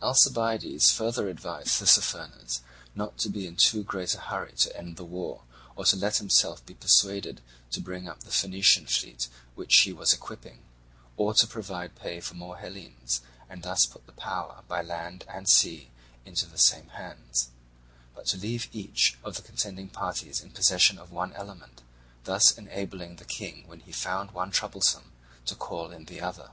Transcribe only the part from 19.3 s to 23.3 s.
the contending parties in possession of one element, thus enabling the